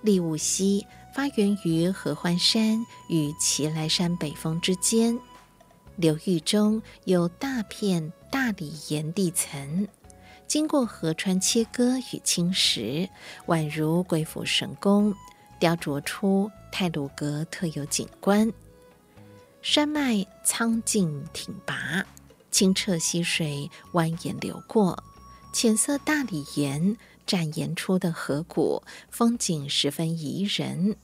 [0.00, 5.18] 利雾溪发源于合欢山与奇莱山北峰之间，
[5.96, 9.86] 流域中有大片大理岩地层，
[10.48, 13.08] 经过河川切割与侵蚀，
[13.46, 15.14] 宛如鬼斧神工，
[15.60, 18.52] 雕琢出太鲁阁特有景观。
[19.60, 22.04] 山脉苍劲挺拔。
[22.52, 25.02] 清澈溪水蜿蜒流过，
[25.52, 30.96] 浅色大理岩展延出的河谷，风景十分宜人。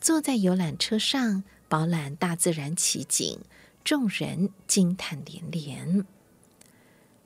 [0.00, 3.38] 坐在游览车上，饱览大自然奇景，
[3.84, 6.06] 众人惊叹连连。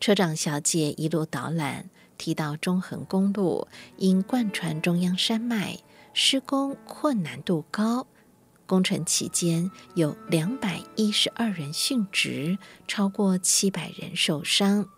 [0.00, 5.78] 车长小姐一路导览，提到中横公路因贯穿中央山脉，
[6.12, 8.06] 施工困难度高。
[8.66, 14.88] 工程期间有两百一十二人殉职，超过七百人受伤。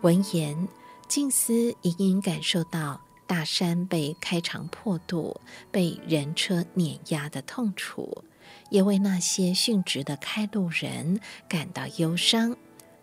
[0.00, 0.68] 闻言，
[1.08, 8.24] 静思隐隐感受到大山被开肠破肚、被人车碾压的痛楚，
[8.70, 12.56] 也为那些殉职的开路人感到忧伤，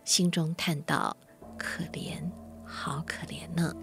[0.06, 1.18] 心中叹道
[1.60, 2.32] ：“可怜，
[2.66, 3.74] 好可怜呢。”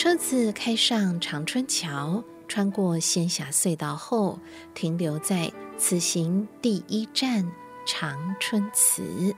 [0.00, 4.38] 车子开上长春桥，穿过仙霞隧道后，
[4.74, 7.46] 停留在此行第一站
[7.84, 9.36] 长春祠。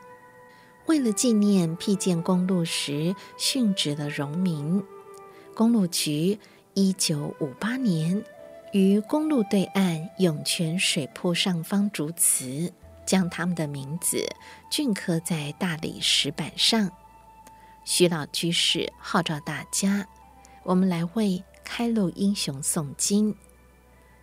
[0.86, 4.80] 为了纪念辟建公路时殉职的荣民，
[5.52, 6.38] 公路局
[6.74, 8.22] 一九五八年
[8.70, 12.72] 于公路对岸涌泉水铺上方筑祠，
[13.04, 14.24] 将他们的名字
[14.70, 16.88] 镌刻在大理石板上。
[17.82, 20.06] 徐老居士号召大家。
[20.64, 23.34] 我们来为开路英雄诵经。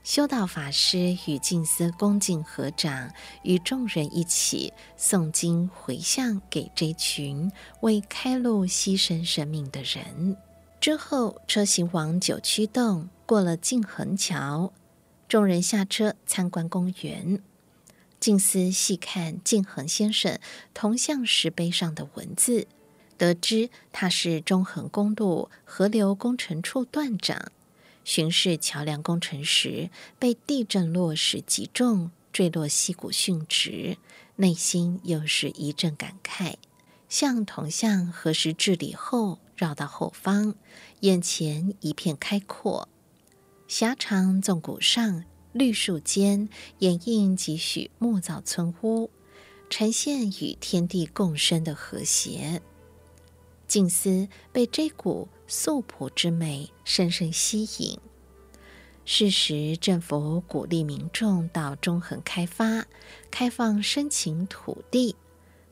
[0.02, 3.12] 修道法师与静思恭敬合掌，
[3.44, 10.38] 与众人一起诵经回向给这群为开路牺牲生命的人。
[10.80, 14.72] 之后，车行往九曲洞，过了靳珩桥，
[15.28, 17.44] 众人下车参观公园。
[18.20, 20.40] 静思细看静恒先生
[20.74, 22.68] 铜像石碑上的文字。
[23.20, 27.52] 得知他是中横公路河流工程处段长，
[28.06, 33.98] 巡视桥梁工程时，被地震落石击中，坠落溪谷殉职，
[34.38, 36.56] 内心又是一阵感慨。
[37.10, 40.56] 向铜像核实致礼后，绕到后方，
[41.02, 42.88] 眼前一片开阔。
[43.68, 49.10] 狭长纵谷上，绿树间掩映几许木造村屋，
[49.70, 52.62] 呈现与天地共生的和谐。
[53.70, 57.98] 静思被这股素朴之美深深吸引。
[59.06, 62.86] 是时，政府鼓励民众到中横开发，
[63.32, 65.16] 开放申请土地。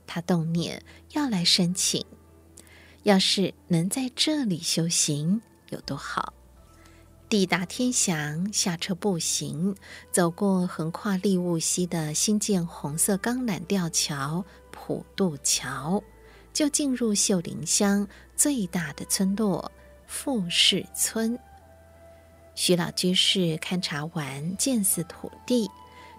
[0.08, 0.82] 他动念
[1.12, 2.06] 要来申请，
[3.04, 6.34] 要是能在这里修行，有多好！
[7.30, 9.76] 抵达天祥，下车步行，
[10.12, 16.02] 走过横跨立雾溪的新建红色钢缆吊桥普渡桥，
[16.58, 19.72] 就进入秀林乡最大的村落
[20.08, 21.38] 富士村。
[22.56, 25.70] 徐老居士勘察完建寺土地。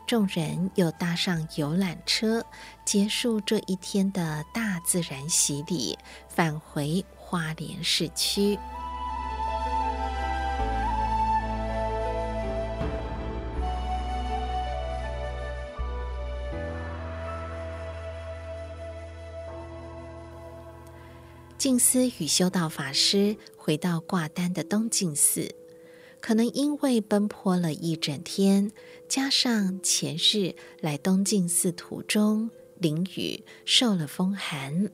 [0.07, 2.47] 众人又搭上游览车，
[2.85, 5.99] 结束这一天的大自然洗礼，
[6.29, 8.57] 返回花莲市区。
[21.59, 25.57] 静思与修道法师回到挂单的东静寺。
[26.21, 28.71] 可能因为奔波了一整天，
[29.09, 34.91] 加上前日来东静寺途中淋雨，受了风寒，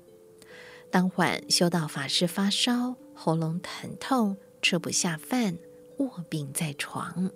[0.90, 5.58] 当晚修道法师发烧，喉咙疼痛，吃不下饭，
[5.98, 7.30] 卧病在床。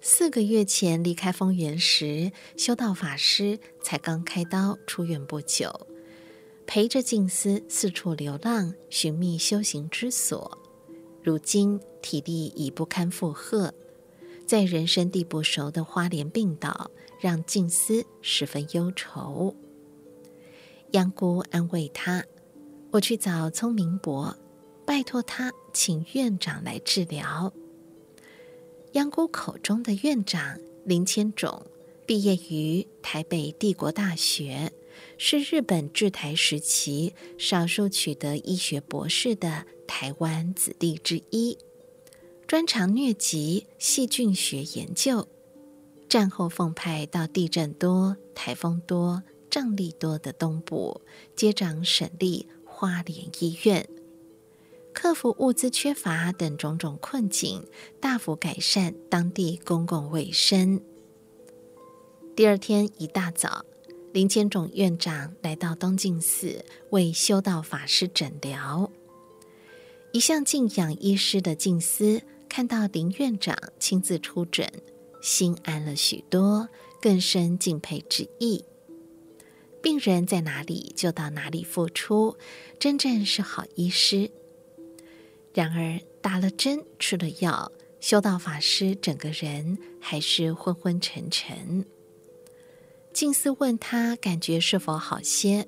[0.00, 5.88] 四个月前离开丰原时，修道法师才刚开刀出院不久，
[6.66, 10.58] 陪着静思四处流浪，寻觅修行之所。
[11.22, 13.72] 如今体力已不堪负荷，
[14.46, 19.54] 在人生地不熟的花莲病倒，让静思十分忧愁。
[20.92, 22.24] 央姑安慰他
[22.90, 24.36] ：“我去找聪明伯，
[24.84, 27.52] 拜托他请院长来治疗。”
[28.92, 31.64] 央姑口中的院长林千种，
[32.06, 34.72] 毕业于台北帝国大学，
[35.18, 39.66] 是日本治台时期少数取得医学博士的。
[39.88, 41.56] 台湾子弟之一，
[42.48, 45.28] 专长疟疾、细菌学研究。
[46.08, 51.00] 战后奉派到地震多、台风多、瘴癘多的东部，
[51.36, 53.88] 接掌省立花莲医院，
[54.92, 57.64] 克服物资缺乏等种种困境，
[58.00, 60.80] 大幅改善当地公共卫生。
[62.34, 63.64] 第二天一大早，
[64.16, 68.90] 林千种院长来到东静寺为修道法师诊疗。
[70.10, 74.66] 一向敬仰医师的静思，看到林院长亲自出诊，
[75.20, 76.66] 心安了许多，
[76.98, 78.64] 更深敬佩之意。
[79.82, 82.38] 病人在哪里，就到哪里付出，
[82.78, 84.30] 真正是好医师。
[85.52, 91.84] 然而打了针，吃了药，修道法师整个人还是昏昏沉沉。
[93.16, 95.66] 静思问他感觉是否好些，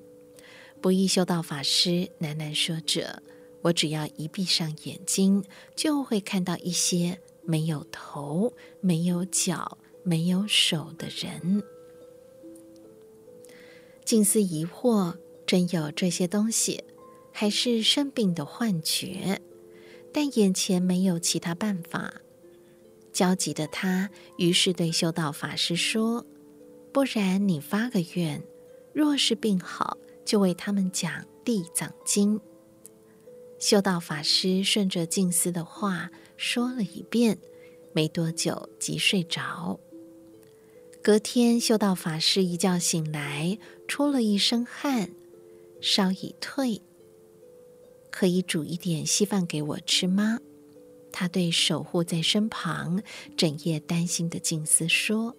[0.82, 3.22] 不意修道法师喃喃说着。
[3.62, 5.42] 我只要一闭上眼睛，
[5.74, 11.62] 就会看到一些没有头、没有脚、没有手的人。
[14.04, 16.84] 静思疑惑：真有这些东西，
[17.32, 19.40] 还是生病的幻觉？
[20.12, 22.12] 但眼前没有其他办法。
[23.10, 26.26] 焦急的他，于是对修道法师说
[26.98, 28.42] ：“不然你发个愿，
[28.92, 31.12] 若是病好，就为他们讲
[31.44, 32.40] 《地藏经》。”
[33.60, 37.38] 修道法师顺着静思的话说了一遍，
[37.92, 39.78] 没多久即睡着。
[41.00, 43.56] 隔天，修道法师一觉醒来，
[43.86, 45.12] 出了一身汗，
[45.80, 46.82] 烧已退。
[48.10, 50.40] 可以煮一点稀饭给我吃吗？
[51.12, 53.00] 他对守护在身旁、
[53.36, 55.36] 整夜担心的静思说。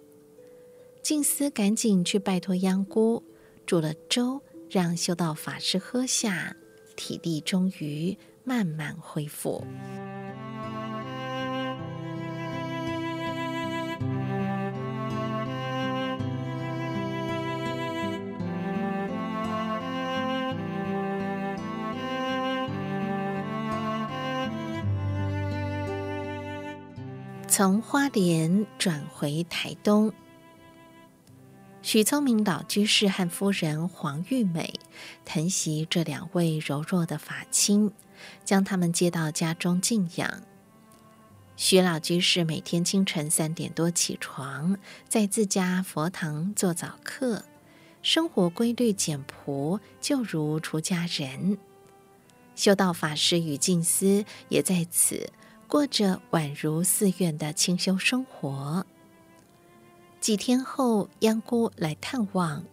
[1.02, 3.22] 静思赶紧去拜托央姑，
[3.66, 6.54] 煮了粥让修道法师喝下。
[6.96, 9.64] 体力终于慢慢恢复。
[27.48, 30.12] 从花莲转回台东。
[31.82, 34.78] 许聪明老居士和夫人黄玉美
[35.24, 37.90] 疼惜这两位柔弱的法亲，
[38.44, 40.42] 将他们接到家中静养。
[41.56, 44.76] 徐老居士每天清晨三点多起床，
[45.08, 47.44] 在自家佛堂做早课，
[48.02, 51.56] 生活规律简朴，就如出家人。
[52.54, 55.32] 修道法师与静思也在此
[55.66, 58.84] 过着宛如寺院的清修生活。
[60.20, 62.64] 几天后，央姑来探望，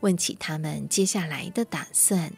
[0.00, 2.32] 问起他们接下来的打算。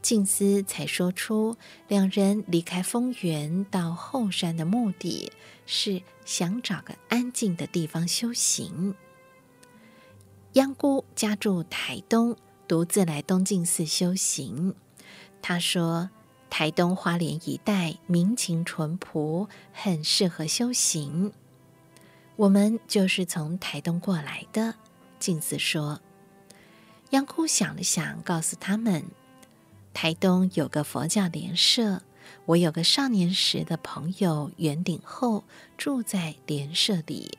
[0.00, 1.56] 静思才说出，
[1.86, 5.30] 两人离开丰原到后山的目的
[5.66, 8.94] 是想找个安静的地方修行。
[10.54, 12.34] 央姑家住台东，
[12.66, 14.74] 独自来东静寺修行。
[15.42, 16.08] 她说，
[16.48, 21.32] 台东花莲一带民情淳朴，很适合修行。
[22.36, 24.74] 我们就是从台东过来的。
[25.18, 26.00] 静子说，
[27.10, 29.04] 央姑想了想，告诉他们。
[29.94, 32.02] 台东有个佛教莲社，
[32.44, 35.44] 我有个少年时的朋友圆顶后
[35.78, 37.38] 住在莲社里。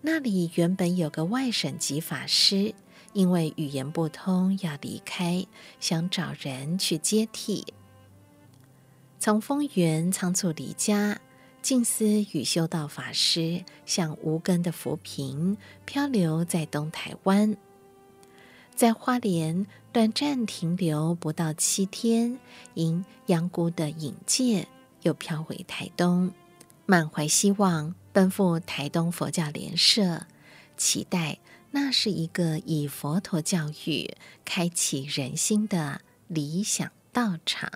[0.00, 2.74] 那里原本有个外省籍法师，
[3.12, 5.46] 因为语言不通要离开，
[5.78, 7.66] 想找人去接替。
[9.18, 11.20] 从丰原仓促离家，
[11.62, 17.56] 静思与修道法师像无根的浮萍，漂流在东台湾。
[18.74, 22.38] 在花莲短暂停留不到七天，
[22.74, 24.66] 因央姑的引荐，
[25.02, 26.32] 又飘回台东，
[26.84, 30.22] 满怀希望奔赴台东佛教莲社，
[30.76, 31.38] 期待
[31.70, 37.70] 那是一个以佛陀教育开启人心的理想道场。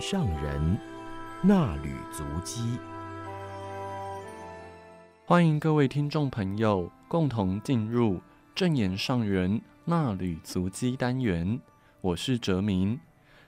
[0.00, 0.78] 上人
[1.44, 2.78] 衲履足迹。
[5.24, 8.20] 欢迎各位听众朋友共同进入
[8.54, 11.60] 正言上人衲履足迹单元。
[12.00, 13.00] 我是哲明，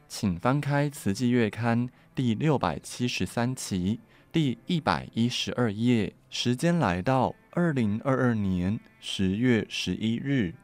[0.09, 4.01] 请翻开《慈济月刊》第六百七十三期
[4.33, 6.13] 第一百一十二页。
[6.31, 10.55] 时间来到二零二二年十月十一日，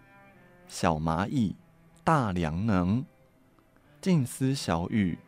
[0.66, 1.56] 小蚂蚁。
[2.06, 3.02] 大良能，
[4.02, 5.18] 静思小雨，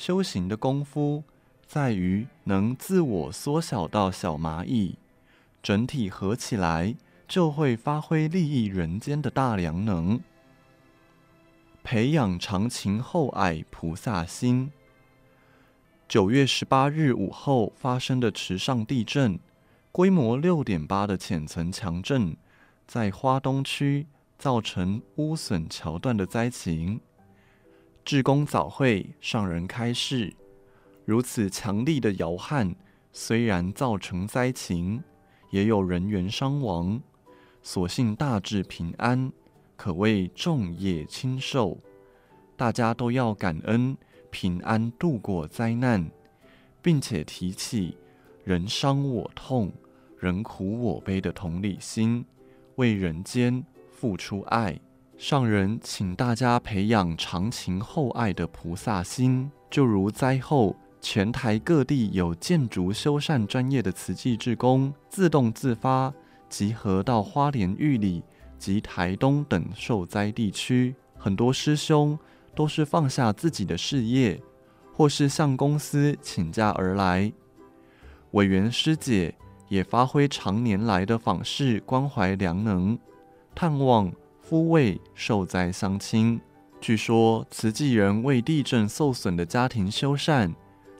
[0.00, 1.22] 修行的功夫
[1.66, 4.96] 在于能自我缩小到小蚂蚁，
[5.62, 6.96] 整体合起来
[7.28, 10.18] 就会发挥利益人间的大良能。
[11.84, 14.72] 培养长情厚爱菩萨心。
[16.08, 19.38] 九月十八日午后发生的池上地震，
[19.92, 22.34] 规模六点八的浅层强震，
[22.86, 24.06] 在花东区。
[24.38, 26.98] 造成屋损桥断的灾情，
[28.04, 30.34] 至公早会上人开示：
[31.04, 32.74] 如此强力的摇撼，
[33.12, 35.02] 虽然造成灾情，
[35.50, 37.00] 也有人员伤亡，
[37.62, 39.32] 所幸大致平安，
[39.76, 41.78] 可谓众业轻受。
[42.56, 43.96] 大家都要感恩
[44.30, 46.10] 平安度过灾难，
[46.82, 47.96] 并且提起
[48.44, 49.72] 人伤我痛、
[50.18, 52.24] 人苦我悲的同理心，
[52.76, 53.64] 为人间。
[54.00, 54.80] 付出爱，
[55.20, 66.10] 上人请大家培养长情厚爱的菩萨心，就如灾后全台各地有建筑修缮专业的慈济志工，自动自发
[66.48, 68.22] 集合到花莲玉里
[68.58, 70.94] 及台东等受灾地区。
[71.18, 72.18] 很多师兄
[72.54, 74.40] 都是放下自己的事业，
[74.94, 77.30] 或是向公司请假而来。
[78.30, 79.34] 委员师姐
[79.68, 82.98] 也发挥常年来的访视关怀良能。
[83.54, 84.10] 探望、
[84.50, 86.40] 夫慰受灾乡亲。
[86.80, 90.52] 据说慈济人为地震受损的家庭修缮，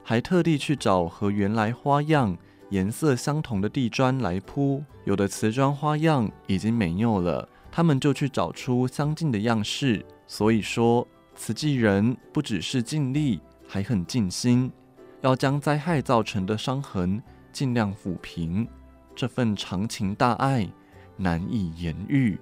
[0.05, 2.37] 还特地去找和原来花样、
[2.69, 4.81] 颜色相同的地砖来铺。
[5.03, 10.01] 有的瓷砖花样已经没有了，他们就去找出相近的样式。
[10.25, 14.71] 所以说，慈济人不只是尽力，还很尽心，
[15.19, 17.21] 要将灾害造成的伤痕
[17.51, 18.65] 尽量抚平。
[19.13, 20.65] 这份长情大爱。
[21.17, 22.39] 难以言喻，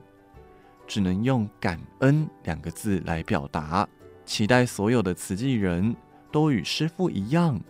[0.89, 3.87] 只能用感恩两个字来表达。
[4.25, 5.95] 期待所有的慈济人
[6.31, 7.61] 都与师父一样，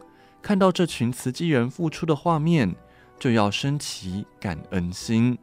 [0.41, 2.73] 看到这群慈济人付出的画面，
[3.19, 5.37] 就要升起感恩心，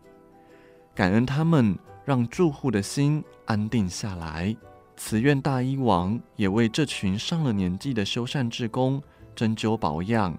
[0.95, 4.57] 感恩他们让住户的心安定下来。
[4.97, 9.03] 慈愿大医王也为这群上了年纪的修缮志工
[9.35, 10.37] 针灸保养，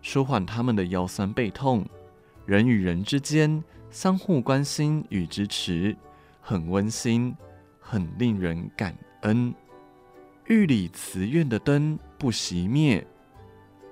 [0.00, 1.86] 舒缓他们的腰酸背痛。
[2.46, 3.62] 人与人之间。
[3.92, 5.96] 相互关心与支持，
[6.40, 7.36] 很温馨，
[7.78, 9.54] 很令人感恩。
[10.46, 13.06] 玉里慈院的灯不熄灭。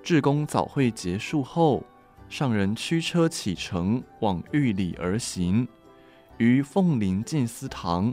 [0.02, 1.84] 志工早会结束后，
[2.28, 5.68] 上人驱车启程往玉里而行，
[6.38, 8.12] 于凤林静思堂、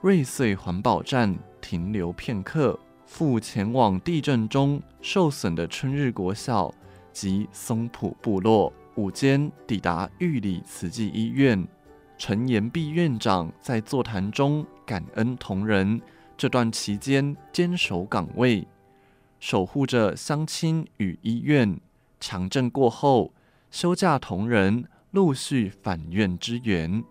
[0.00, 6.74] 瑞穗环保站停留片刻，复前往地震中受损的春日国小
[7.12, 8.72] 及松浦部落。
[8.96, 11.66] 午间抵达玉里慈济医院，
[12.16, 16.00] 陈延碧院长在座谈中感恩同仁
[16.36, 18.66] 这段期间坚守岗位，
[19.40, 21.78] 守护着乡亲与医院。
[22.20, 23.32] 强震过后，
[23.70, 27.04] 休假同仁陆续返院支援。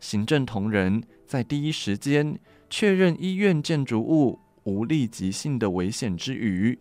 [0.00, 2.38] 行政同仁在第一时间
[2.68, 6.78] 确认医院建筑物无立即性的危险之余，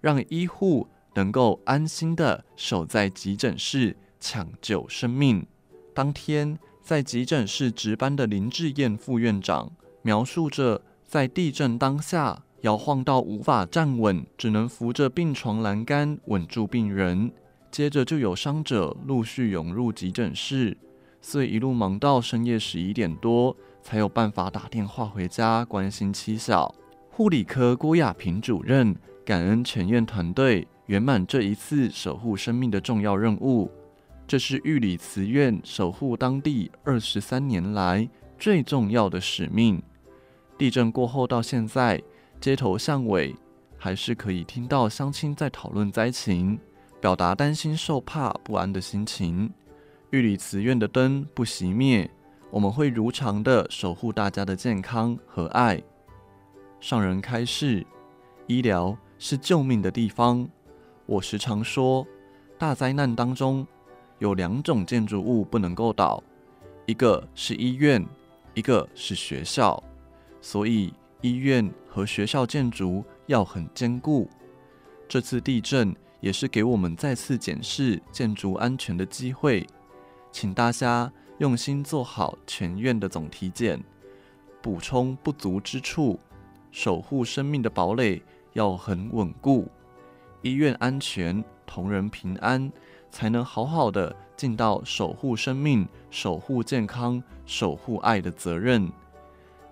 [0.00, 0.88] 让医护。
[1.14, 5.46] 能够安心地守在急诊室抢救生命。
[5.92, 9.70] 当天在急诊室值班的林志燕副院长
[10.02, 17.30] 描述着，在地震当下摇晃到无法站稳，只能扶着病床栏杆稳住病人。
[17.70, 20.76] 接着就有伤者陆续涌入急诊室，
[21.20, 26.74] 所以一路忙到深夜十一点多，才有办法打电话回家关心妻小。
[27.10, 30.66] 护理科郭亚平主任感恩全院团队。
[30.86, 33.70] 圆满这一次守护生命的重要任务，
[34.32, 38.08] 这是玉里慈院守护当地二十三年来
[38.38, 39.82] 最重要的使命。
[40.56, 42.02] 地震过后到现在，
[42.40, 43.36] 街头巷尾
[43.76, 46.58] 还是可以听到乡亲在讨论灾情，
[46.98, 49.52] 表达担心、受怕、不安的心情。
[50.08, 52.10] 玉里慈院的灯不熄灭，
[52.50, 55.78] 我们会如常的守护大家的健康和爱。
[56.80, 57.86] 上人开示，
[58.46, 60.48] 医疗是救命的地方。
[61.04, 62.06] 我时常说，
[62.56, 63.66] 大灾难当中
[64.22, 66.22] 有两种建筑物不能够倒，
[66.86, 68.06] 一个是医院，
[68.54, 69.82] 一个是学校。
[70.40, 74.30] 所以医院和学校建筑要很坚固。
[75.08, 79.66] 这次地震也是给我们再次检视建筑安全的机会，
[80.30, 83.82] 请大家用心做好全院的总体检，
[84.62, 86.16] 补充不足之处，
[86.70, 89.68] 守护生命的堡垒要很稳固。
[90.42, 92.70] 医院安全，同仁平安，
[93.12, 98.90] 才能好好的尽到守护生命、守护健康、守护爱的责任。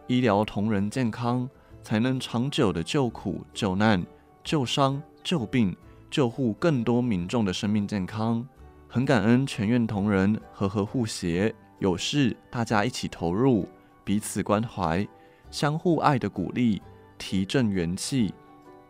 [0.07, 1.49] 医疗同仁健康，
[1.83, 4.05] 才能长久的救苦救难、
[4.45, 5.75] 救伤救病，
[6.11, 8.47] 救护更多民众的生命健康。
[8.87, 13.67] 很感恩全院同仁和和护协，有事大家一起投入，
[14.05, 15.07] 彼此关怀，
[15.51, 16.83] 相互爱的鼓励，
[17.17, 18.35] 提振元气，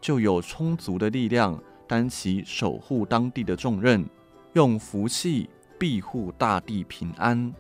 [0.01, 4.05] 就有充足的力量担起守护当地的重任。
[4.55, 5.49] 用福气
[5.79, 7.55] 庇护大地平安。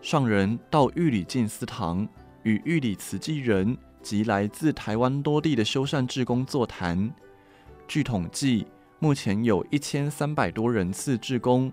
[0.00, 2.08] 上人到玉里静思堂
[2.44, 7.12] 与玉里慈济人及来自台湾多地的修缮志工座谈。
[7.88, 8.64] 据统计，
[9.00, 11.72] 目前有一千三百多人次志工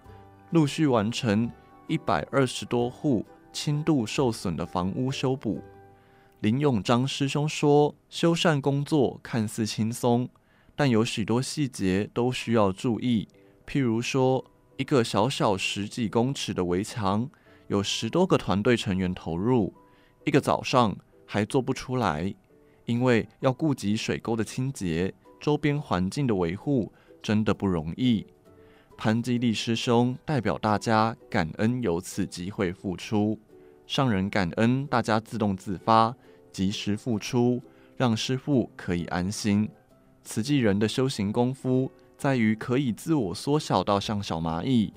[0.49, 1.51] 陆续完成
[1.87, 5.61] 一百二十多户轻度受损的房屋修补。
[6.39, 10.27] 林永章师兄说，修缮工作看似轻松，
[10.75, 13.27] 但有许多细节都需要注意，
[13.67, 14.43] 譬如说。
[14.77, 17.29] 一个小小十几公尺的围墙，
[17.67, 19.73] 有十多个团队成员投入，
[20.25, 20.95] 一个早上
[21.25, 22.35] 还做不出来，
[22.83, 26.91] 因为要顾及水沟的清洁、周边环境的维护，
[27.23, 28.25] 真的不容易。
[28.97, 33.39] 潘基利师兄代表大家感恩有此机会付出，
[33.87, 36.13] 上人感恩大家自动自发、
[36.51, 37.61] 及时付出，
[37.95, 39.69] 让师父可以安心。
[40.25, 41.89] 慈济人的修行功夫。
[42.17, 44.93] 在于可以自我缩小到像小蚂蚁，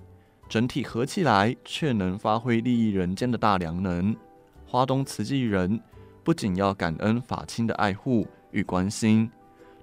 [0.49, 4.17] 整体合起来却能发挥利益人间的大良能。
[4.65, 5.81] 花东慈济人
[6.23, 9.31] 不仅要感恩法亲的爱护与关心，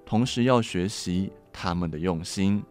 [0.04, 2.62] 同时要学习他们的用心。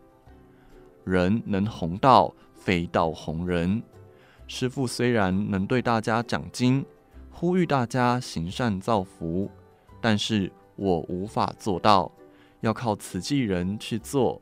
[1.03, 3.81] 人能弘道，非道弘人。
[4.47, 6.83] 师父虽然能对大家讲经，
[7.29, 9.49] 呼吁大家行善造福，
[10.01, 12.11] 但是我无法做到，
[12.61, 14.41] 要靠慈济人去做。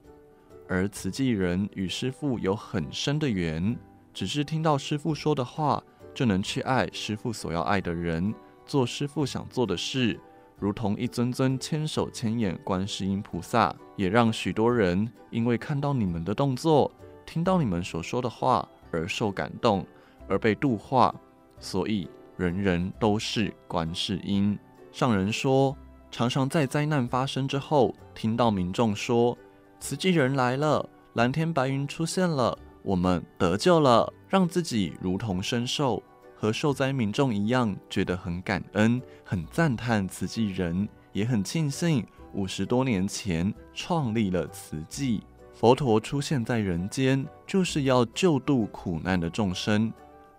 [0.68, 3.78] 而慈济人与师父有很深的缘，
[4.14, 5.84] 只是听到师父说的话，
[6.14, 8.34] 就能去爱师父所要爱的人，
[8.66, 10.20] 做师父想做的事，
[10.58, 16.92] 如同一尊尊千手千眼观世音菩萨，也让许多人因为看到你们的动作，
[17.26, 19.86] 听到你们所说的话而受感动，
[20.28, 21.14] 而被度化。
[21.60, 24.58] 所以人人都是观世音。
[24.92, 25.76] 上人说，
[26.10, 29.38] 常常在灾难发生之后，听到民众说。
[29.84, 36.02] 慈济人来了，蓝天白云出现了，我们得救了，让自己如同身受，
[36.38, 45.22] 和受灾民众一样，觉得很感恩，很赞叹慈济人，也很庆幸五十多年前创立了慈济。
[45.54, 49.92] 佛陀出现在人间，就是要救度苦难的众生。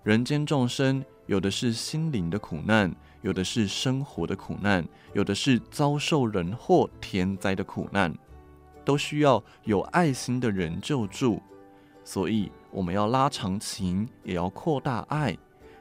[0.02, 2.90] 人间众生有的是心灵的苦难，
[3.20, 4.82] 有的是生活的苦难，
[5.12, 8.10] 有的是遭受人祸天灾的苦难。
[8.84, 11.40] 都需要有爱心的人救助，
[12.04, 15.36] 所以我们要拉长情，也要扩大爱。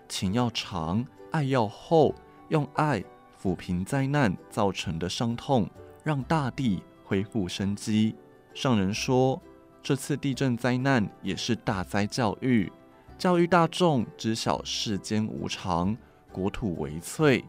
[0.07, 2.13] 情要长，爱要厚，
[2.49, 3.03] 用爱
[3.41, 5.69] 抚平灾难造成的伤痛，
[6.03, 8.15] 让大地恢复生机。
[8.53, 9.41] 上人说，
[9.81, 12.71] 这次地震灾难也是大灾教育，
[13.17, 15.97] 教育大众知晓世间无常，
[16.31, 17.43] 国土为脆，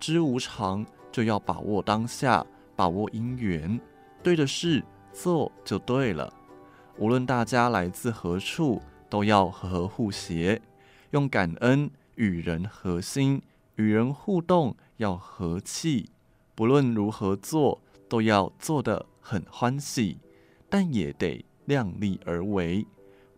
[0.00, 2.44] 知无常就要把握当下，
[2.74, 3.78] 把握因缘。
[4.28, 6.30] 对的事做就对了，
[6.98, 10.60] 无论大家来自何处，都要和和互协，
[11.12, 13.40] 用感恩与人和心，
[13.76, 16.10] 与人互动要和气。
[16.54, 20.18] 不论如何做，都要做得很欢喜，
[20.68, 22.86] 但也得量力而为，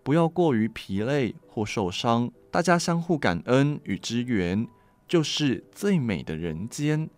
[0.03, 2.33] 不要过于疲累或受伤。
[2.51, 4.67] 大家相互感恩与支援，
[5.07, 7.09] 就是最美的人间。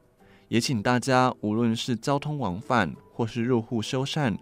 [0.52, 4.36] 也请大家，无论是交通往返或是入户修缮，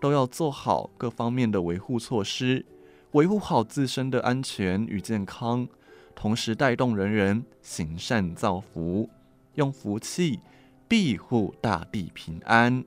[0.00, 2.64] 都要做好各方面的维护措施，
[3.10, 5.66] 维护好自身的安全与健康，
[6.14, 9.10] 同时带动人人行善造福，
[9.56, 10.38] 用福气
[10.86, 12.84] 庇护大地平安。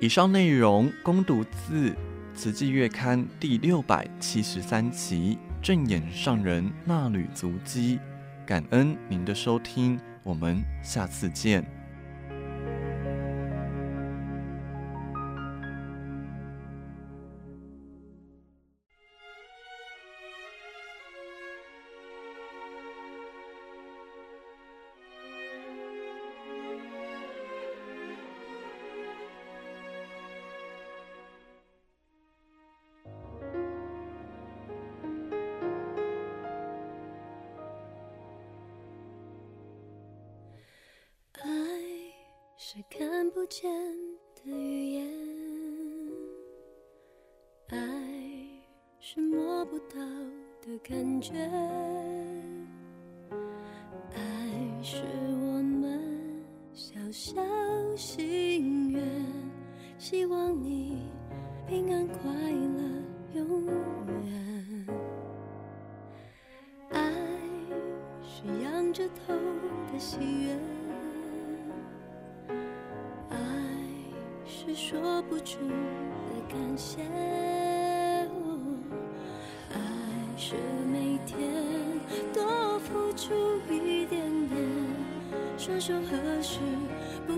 [0.00, 1.88] 以上内容恭读自
[2.34, 7.98] 《慈济月刊》第六百七十三期正眼上人纳履足迹，
[8.44, 9.98] 感恩您的收听。
[10.24, 11.64] 我们下次见。
[42.76, 43.70] 是看不见
[44.34, 45.08] 的语言，
[47.68, 47.78] 爱
[48.98, 49.94] 是摸不到
[50.60, 51.34] 的感觉，
[54.12, 57.40] 爱是我们小小
[57.94, 59.04] 心愿，
[59.96, 61.12] 希望你
[61.68, 63.66] 平安快乐永
[64.26, 64.86] 远。
[66.90, 67.12] 爱
[68.24, 69.32] 是仰着头
[69.92, 70.58] 的喜悦。
[75.28, 75.74] 不出的
[76.48, 77.02] 感谢，
[79.72, 79.78] 爱
[80.36, 80.54] 是
[80.92, 81.38] 每天
[82.32, 83.32] 多付出
[83.70, 84.58] 一点点，
[85.56, 86.58] 双手合十，
[87.26, 87.32] 不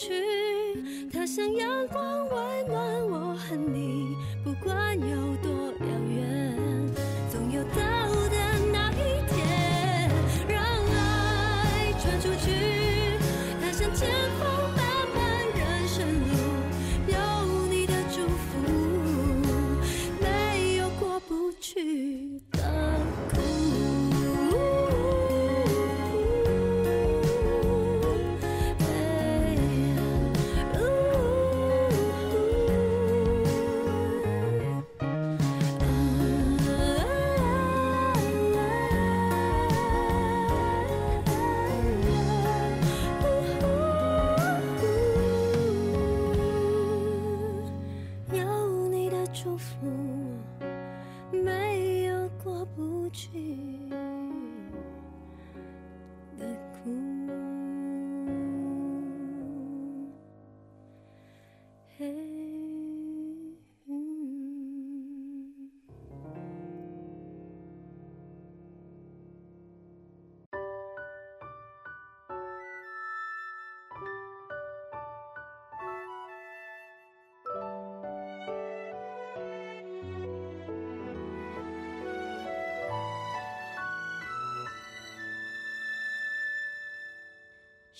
[0.00, 0.29] 去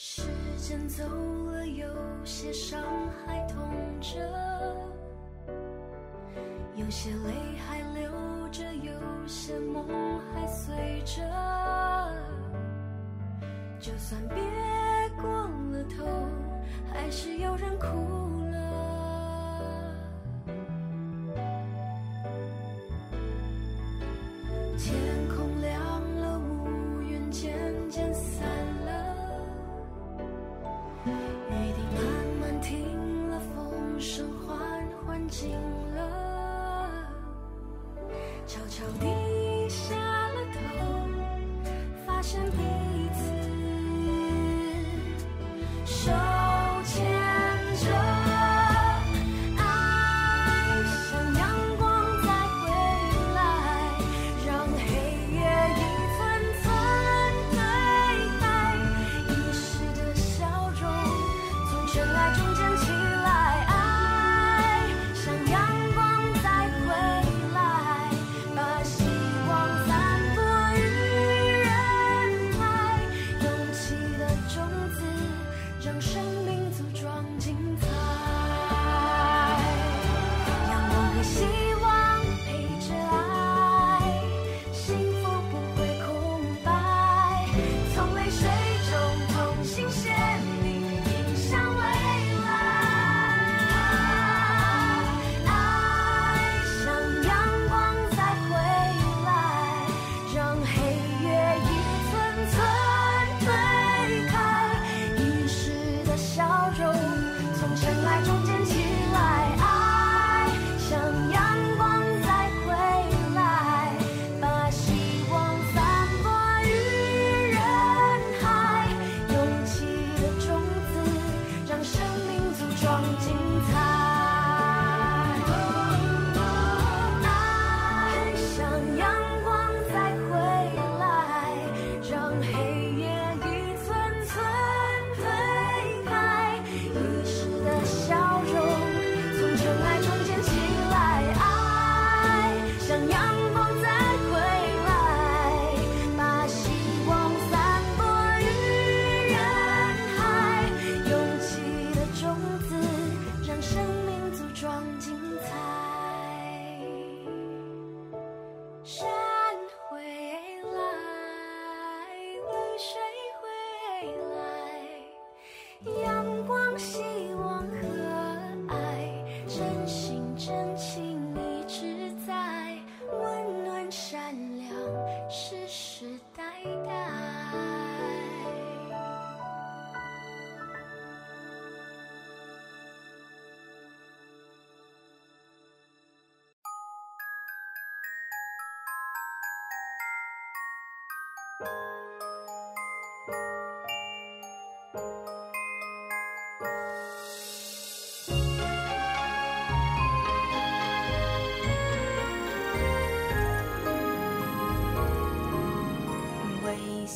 [0.03, 0.23] 时
[0.57, 1.87] 间走了有
[2.25, 2.83] 些伤
[3.27, 3.61] 还痛
[4.01, 4.19] 着
[6.75, 8.11] 有些泪还流
[8.51, 8.93] 着有
[9.27, 9.87] 些梦
[10.33, 10.75] 还随
[11.05, 11.21] 着
[13.79, 14.39] 就算别
[15.21, 15.31] 过
[15.71, 16.07] 了头
[16.91, 18.40] 还是有人哭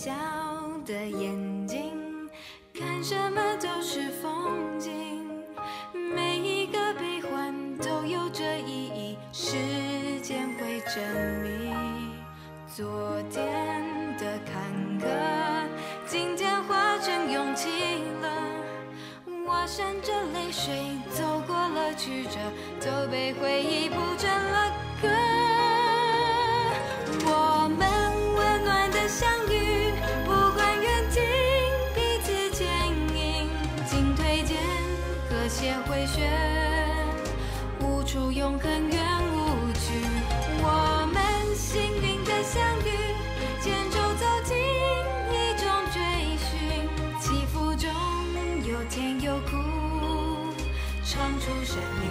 [0.05, 0.13] 笑
[0.85, 1.81] 的眼睛
[2.75, 4.93] 看什么都是风景。
[5.95, 9.57] 每一个悲欢都有着意义时
[10.21, 11.03] 间会证
[11.43, 12.13] 明
[12.67, 14.63] 昨天的坎
[15.01, 15.07] 坷。
[16.07, 17.71] 今天化成勇气
[18.21, 18.29] 了
[19.47, 22.39] 我闪着泪水走过了曲折
[22.79, 24.84] 都被回忆铺成了
[35.95, 36.29] 回旋，
[37.79, 39.01] 无处永恒远
[39.33, 39.93] 无惧。
[40.61, 41.23] 我们
[41.55, 42.91] 幸运的相遇，
[43.63, 44.57] 牵手走进
[45.31, 46.03] 一种追
[46.37, 46.51] 寻，
[47.21, 47.89] 起伏中
[48.69, 49.53] 有甜有苦，
[51.05, 52.11] 唱出生命。